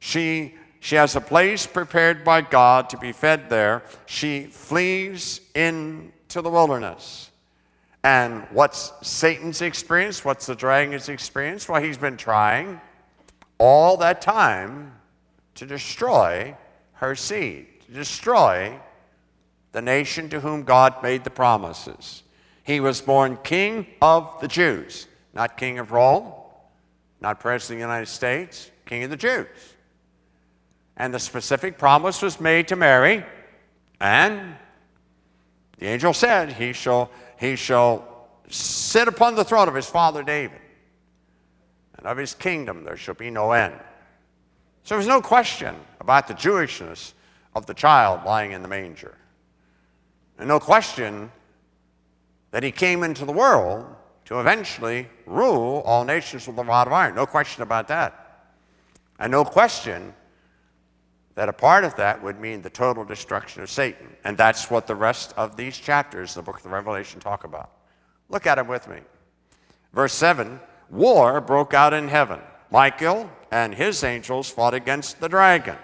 she, 0.00 0.54
she 0.80 0.96
has 0.96 1.16
a 1.16 1.20
place 1.20 1.66
prepared 1.66 2.24
by 2.24 2.42
God 2.42 2.90
to 2.90 2.98
be 2.98 3.12
fed 3.12 3.48
there. 3.48 3.82
She 4.06 4.44
flees 4.44 5.40
into 5.54 6.42
the 6.42 6.50
wilderness. 6.50 7.30
And 8.04 8.46
what's 8.50 8.92
Satan's 9.02 9.62
experience? 9.62 10.24
What's 10.24 10.46
the 10.46 10.54
dragon's 10.54 11.08
experience? 11.08 11.68
Well, 11.68 11.82
he's 11.82 11.98
been 11.98 12.16
trying 12.16 12.80
all 13.58 13.96
that 13.96 14.20
time 14.20 14.92
to 15.56 15.66
destroy 15.66 16.56
her 16.94 17.16
seed, 17.16 17.66
to 17.86 17.92
destroy 17.92 18.78
the 19.72 19.82
nation 19.82 20.28
to 20.30 20.40
whom 20.40 20.62
God 20.62 21.02
made 21.02 21.24
the 21.24 21.30
promises. 21.30 22.22
He 22.64 22.80
was 22.80 23.00
born 23.00 23.38
king 23.42 23.86
of 24.02 24.40
the 24.40 24.48
Jews, 24.48 25.06
not 25.34 25.56
king 25.56 25.78
of 25.78 25.92
Rome, 25.92 26.32
not 27.20 27.40
president 27.40 27.76
of 27.76 27.78
the 27.78 27.92
United 27.92 28.10
States, 28.10 28.70
king 28.86 29.04
of 29.04 29.10
the 29.10 29.16
Jews. 29.16 29.46
And 30.96 31.14
the 31.14 31.18
specific 31.18 31.78
promise 31.78 32.22
was 32.22 32.40
made 32.40 32.68
to 32.68 32.76
Mary, 32.76 33.24
and 34.00 34.54
the 35.78 35.86
angel 35.86 36.12
said, 36.12 36.52
He 36.52 36.72
shall, 36.72 37.10
he 37.38 37.56
shall 37.56 38.28
sit 38.48 39.08
upon 39.08 39.34
the 39.34 39.44
throne 39.44 39.68
of 39.68 39.74
his 39.74 39.86
father 39.86 40.22
David, 40.22 40.60
and 41.96 42.06
of 42.06 42.16
his 42.16 42.34
kingdom 42.34 42.84
there 42.84 42.96
shall 42.96 43.14
be 43.14 43.30
no 43.30 43.52
end. 43.52 43.78
So 44.82 44.94
there's 44.94 45.06
no 45.06 45.20
question 45.20 45.76
about 46.00 46.28
the 46.28 46.34
Jewishness 46.34 47.12
of 47.54 47.66
the 47.66 47.74
child 47.74 48.24
lying 48.24 48.52
in 48.52 48.62
the 48.62 48.68
manger. 48.68 49.14
And 50.38 50.48
no 50.48 50.60
question 50.60 51.30
that 52.50 52.62
he 52.62 52.70
came 52.70 53.02
into 53.02 53.24
the 53.24 53.32
world 53.32 53.86
to 54.26 54.40
eventually 54.40 55.08
rule 55.26 55.82
all 55.84 56.04
nations 56.04 56.46
with 56.46 56.58
a 56.58 56.64
rod 56.64 56.86
of 56.86 56.92
iron. 56.92 57.14
No 57.14 57.26
question 57.26 57.62
about 57.62 57.88
that. 57.88 58.46
And 59.18 59.32
no 59.32 59.44
question 59.44 60.14
that 61.34 61.48
a 61.48 61.52
part 61.52 61.84
of 61.84 61.94
that 61.96 62.22
would 62.22 62.40
mean 62.40 62.62
the 62.62 62.70
total 62.70 63.04
destruction 63.04 63.62
of 63.62 63.70
Satan. 63.70 64.08
And 64.24 64.36
that's 64.36 64.70
what 64.70 64.86
the 64.86 64.94
rest 64.94 65.32
of 65.36 65.56
these 65.56 65.76
chapters 65.76 66.34
the 66.34 66.42
book 66.42 66.56
of 66.56 66.62
the 66.62 66.68
Revelation 66.68 67.20
talk 67.20 67.44
about. 67.44 67.70
Look 68.28 68.46
at 68.46 68.58
it 68.58 68.66
with 68.66 68.88
me. 68.88 68.98
Verse 69.92 70.12
7 70.14 70.60
War 70.90 71.40
broke 71.40 71.74
out 71.74 71.92
in 71.92 72.08
heaven. 72.08 72.40
Michael 72.70 73.30
and 73.50 73.74
his 73.74 74.04
angels 74.04 74.50
fought 74.50 74.74
against 74.74 75.20
the 75.20 75.28
dragon. 75.28 75.76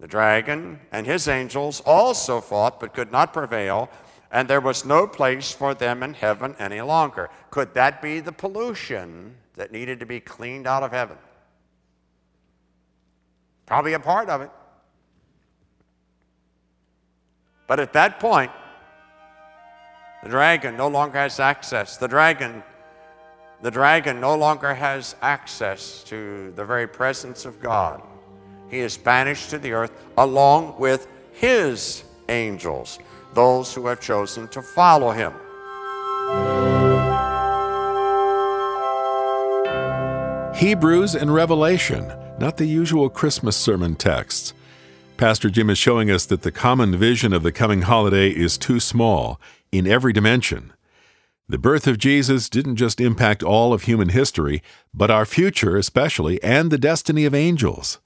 The 0.00 0.08
dragon 0.08 0.80
and 0.90 1.06
his 1.06 1.28
angels 1.28 1.80
also 1.86 2.40
fought 2.40 2.80
but 2.80 2.94
could 2.94 3.12
not 3.12 3.32
prevail, 3.32 3.88
and 4.30 4.48
there 4.48 4.60
was 4.60 4.84
no 4.84 5.06
place 5.06 5.52
for 5.52 5.74
them 5.74 6.02
in 6.02 6.14
heaven 6.14 6.56
any 6.58 6.80
longer. 6.80 7.30
Could 7.50 7.74
that 7.74 8.02
be 8.02 8.20
the 8.20 8.32
pollution 8.32 9.36
that 9.54 9.70
needed 9.70 10.00
to 10.00 10.06
be 10.06 10.20
cleaned 10.20 10.66
out 10.66 10.82
of 10.82 10.90
heaven? 10.90 11.16
Probably 13.66 13.92
a 13.92 14.00
part 14.00 14.28
of 14.28 14.42
it. 14.42 14.50
But 17.66 17.80
at 17.80 17.92
that 17.94 18.20
point, 18.20 18.50
the 20.22 20.28
dragon 20.28 20.76
no 20.76 20.88
longer 20.88 21.18
has 21.18 21.38
access. 21.38 21.96
The 21.96 22.08
dragon, 22.08 22.62
the 23.62 23.70
dragon 23.70 24.20
no 24.20 24.36
longer 24.36 24.74
has 24.74 25.14
access 25.22 26.02
to 26.04 26.52
the 26.56 26.64
very 26.64 26.86
presence 26.86 27.44
of 27.44 27.60
God 27.60 28.02
he 28.70 28.78
is 28.78 28.96
banished 28.96 29.50
to 29.50 29.58
the 29.58 29.72
earth 29.72 29.92
along 30.18 30.78
with 30.78 31.06
his 31.32 32.04
angels, 32.28 32.98
those 33.34 33.74
who 33.74 33.86
have 33.86 34.00
chosen 34.00 34.48
to 34.48 34.62
follow 34.62 35.10
him. 35.10 35.32
Hebrews 40.56 41.14
and 41.14 41.34
Revelation, 41.34 42.12
not 42.38 42.56
the 42.56 42.66
usual 42.66 43.10
Christmas 43.10 43.56
sermon 43.56 43.96
texts. 43.96 44.54
Pastor 45.16 45.50
Jim 45.50 45.68
is 45.68 45.78
showing 45.78 46.10
us 46.10 46.26
that 46.26 46.42
the 46.42 46.52
common 46.52 46.96
vision 46.96 47.32
of 47.32 47.42
the 47.42 47.52
coming 47.52 47.82
holiday 47.82 48.30
is 48.30 48.56
too 48.56 48.80
small 48.80 49.40
in 49.70 49.86
every 49.86 50.12
dimension. 50.12 50.72
The 51.48 51.58
birth 51.58 51.86
of 51.86 51.98
Jesus 51.98 52.48
didn't 52.48 52.76
just 52.76 53.00
impact 53.00 53.42
all 53.42 53.72
of 53.72 53.82
human 53.82 54.08
history, 54.08 54.62
but 54.94 55.10
our 55.10 55.26
future 55.26 55.76
especially, 55.76 56.42
and 56.42 56.70
the 56.70 56.78
destiny 56.78 57.26
of 57.26 57.34
angels. 57.34 57.98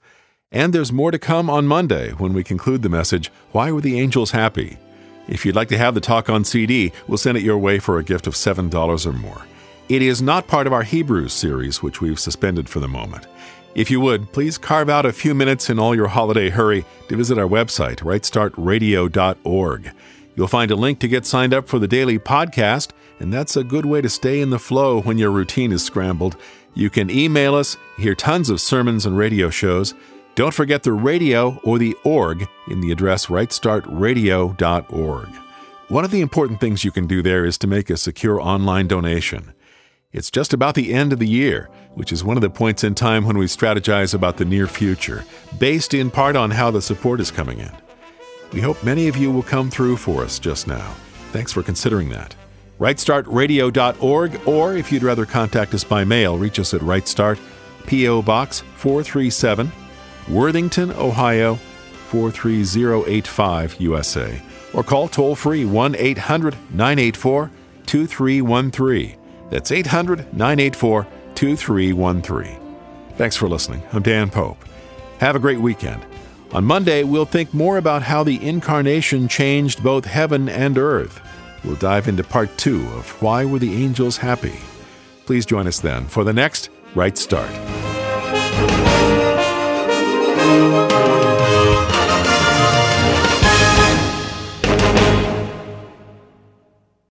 And 0.51 0.73
there's 0.73 0.91
more 0.91 1.11
to 1.11 1.19
come 1.19 1.47
on 1.47 1.67
Monday 1.67 2.09
when 2.13 2.33
we 2.33 2.43
conclude 2.43 2.81
the 2.81 2.89
message, 2.89 3.27
Why 3.51 3.71
Were 3.71 3.81
the 3.81 3.99
Angels 3.99 4.31
Happy? 4.31 4.79
If 5.27 5.45
you'd 5.45 5.55
like 5.55 5.67
to 5.67 5.77
have 5.77 5.93
the 5.93 6.01
talk 6.01 6.27
on 6.27 6.43
CD, 6.43 6.91
we'll 7.07 7.19
send 7.19 7.37
it 7.37 7.43
your 7.43 7.59
way 7.59 7.77
for 7.77 7.99
a 7.99 8.03
gift 8.03 8.25
of 8.25 8.33
$7 8.33 9.05
or 9.05 9.13
more. 9.13 9.45
It 9.89 10.01
is 10.01 10.23
not 10.23 10.47
part 10.47 10.65
of 10.65 10.73
our 10.73 10.81
Hebrews 10.81 11.33
series, 11.33 11.83
which 11.83 12.01
we've 12.01 12.19
suspended 12.19 12.67
for 12.67 12.79
the 12.79 12.87
moment. 12.87 13.27
If 13.75 13.91
you 13.91 14.01
would, 14.01 14.33
please 14.33 14.57
carve 14.57 14.89
out 14.89 15.05
a 15.05 15.13
few 15.13 15.35
minutes 15.35 15.69
in 15.69 15.77
all 15.77 15.93
your 15.93 16.07
holiday 16.07 16.49
hurry 16.49 16.83
to 17.09 17.15
visit 17.15 17.37
our 17.37 17.47
website, 17.47 17.97
rightstartradio.org. 17.97 19.91
You'll 20.35 20.47
find 20.47 20.71
a 20.71 20.75
link 20.75 20.97
to 20.99 21.07
get 21.07 21.27
signed 21.27 21.53
up 21.53 21.67
for 21.67 21.77
the 21.77 21.87
daily 21.87 22.17
podcast, 22.17 22.89
and 23.19 23.31
that's 23.31 23.55
a 23.55 23.63
good 23.63 23.85
way 23.85 24.01
to 24.01 24.09
stay 24.09 24.41
in 24.41 24.49
the 24.49 24.57
flow 24.57 24.99
when 25.01 25.19
your 25.19 25.29
routine 25.29 25.71
is 25.71 25.83
scrambled. 25.83 26.37
You 26.73 26.89
can 26.89 27.11
email 27.11 27.53
us, 27.53 27.77
hear 27.97 28.15
tons 28.15 28.49
of 28.49 28.59
sermons 28.59 29.05
and 29.05 29.15
radio 29.15 29.51
shows. 29.51 29.93
Don't 30.35 30.53
forget 30.53 30.83
the 30.83 30.93
radio 30.93 31.59
or 31.63 31.77
the 31.77 31.95
org 32.03 32.47
in 32.69 32.81
the 32.81 32.91
address 32.91 33.25
rightstartradio.org. 33.25 35.29
One 35.89 36.05
of 36.05 36.11
the 36.11 36.21
important 36.21 36.59
things 36.59 36.83
you 36.83 36.91
can 36.91 37.07
do 37.07 37.21
there 37.21 37.45
is 37.45 37.57
to 37.57 37.67
make 37.67 37.89
a 37.89 37.97
secure 37.97 38.39
online 38.39 38.87
donation. 38.87 39.53
It's 40.11 40.31
just 40.31 40.53
about 40.53 40.75
the 40.75 40.93
end 40.93 41.13
of 41.13 41.19
the 41.19 41.27
year, 41.27 41.69
which 41.93 42.11
is 42.11 42.23
one 42.23 42.37
of 42.37 42.41
the 42.41 42.49
points 42.49 42.83
in 42.83 42.95
time 42.95 43.25
when 43.25 43.37
we 43.37 43.45
strategize 43.45 44.13
about 44.13 44.37
the 44.37 44.45
near 44.45 44.65
future, 44.65 45.25
based 45.57 45.93
in 45.93 46.09
part 46.09 46.35
on 46.35 46.51
how 46.51 46.71
the 46.71 46.81
support 46.81 47.19
is 47.19 47.31
coming 47.31 47.59
in. 47.59 47.71
We 48.51 48.61
hope 48.61 48.83
many 48.83 49.07
of 49.07 49.17
you 49.17 49.31
will 49.31 49.43
come 49.43 49.69
through 49.69 49.97
for 49.97 50.23
us 50.23 50.39
just 50.39 50.67
now. 50.67 50.95
Thanks 51.31 51.51
for 51.51 51.61
considering 51.61 52.09
that. 52.09 52.35
RightStartRadio.org, 52.79 54.47
or 54.47 54.75
if 54.75 54.91
you'd 54.91 55.03
rather 55.03 55.25
contact 55.25 55.73
us 55.73 55.83
by 55.83 56.03
mail, 56.03 56.37
reach 56.37 56.59
us 56.59 56.73
at 56.73 56.81
RightStart, 56.81 57.39
P.O. 57.85 58.21
Box 58.21 58.61
437. 58.77 59.71
Worthington, 60.29 60.91
Ohio 60.91 61.55
43085 62.09 63.81
USA, 63.81 64.41
or 64.73 64.83
call 64.83 65.07
toll 65.07 65.35
free 65.35 65.65
1 65.65 65.95
800 65.95 66.55
984 66.71 67.51
2313. 67.85 69.17
That's 69.49 69.71
800 69.71 70.33
984 70.33 71.07
2313. 71.35 72.59
Thanks 73.15 73.35
for 73.35 73.49
listening. 73.49 73.83
I'm 73.91 74.03
Dan 74.03 74.29
Pope. 74.29 74.63
Have 75.19 75.35
a 75.35 75.39
great 75.39 75.59
weekend. 75.59 76.05
On 76.51 76.63
Monday, 76.63 77.03
we'll 77.03 77.25
think 77.25 77.53
more 77.53 77.77
about 77.77 78.01
how 78.01 78.23
the 78.23 78.43
incarnation 78.47 79.27
changed 79.27 79.83
both 79.83 80.05
heaven 80.05 80.49
and 80.49 80.77
earth. 80.77 81.21
We'll 81.63 81.75
dive 81.75 82.07
into 82.07 82.23
part 82.23 82.57
two 82.57 82.87
of 82.93 83.21
Why 83.21 83.45
Were 83.45 83.59
the 83.59 83.83
Angels 83.83 84.17
Happy? 84.17 84.59
Please 85.25 85.45
join 85.45 85.67
us 85.67 85.79
then 85.79 86.07
for 86.07 86.23
the 86.23 86.33
next 86.33 86.69
Right 86.95 87.17
Start. 87.17 87.51
Thank 90.49 90.73
you. 90.73 90.88